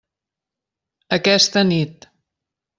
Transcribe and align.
Aquesta 1.19 1.65
nit. 1.71 2.11